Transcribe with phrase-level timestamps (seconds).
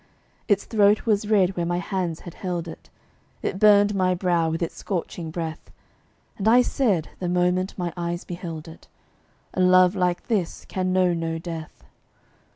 [0.47, 2.89] Its throat was red where my hands had held it;
[3.43, 5.69] It burned my brow with its scorching breath;
[6.39, 8.87] And I said, the moment my eyes beheld it,
[9.53, 11.83] "A love like this can know no death."